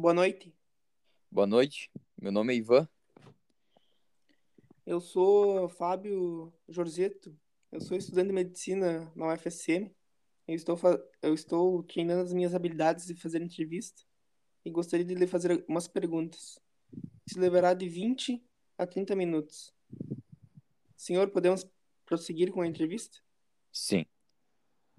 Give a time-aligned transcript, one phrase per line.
[0.00, 0.50] Boa noite.
[1.30, 2.88] Boa noite, meu nome é Ivan.
[4.86, 7.38] Eu sou Fábio Jorzeto.
[7.70, 9.94] Eu sou estudante de medicina na UFSM.
[10.48, 10.78] Eu estou,
[11.20, 14.02] eu estou treinando as minhas habilidades de fazer entrevista
[14.64, 16.58] e gostaria de lhe fazer umas perguntas.
[17.26, 18.42] Isso levará de 20
[18.78, 19.70] a 30 minutos.
[20.96, 21.70] Senhor, podemos
[22.06, 23.18] prosseguir com a entrevista?
[23.70, 24.06] Sim.